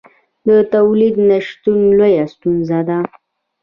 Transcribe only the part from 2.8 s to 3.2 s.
ده.